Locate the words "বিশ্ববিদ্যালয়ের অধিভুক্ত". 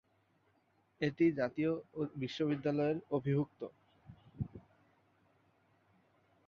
2.15-3.61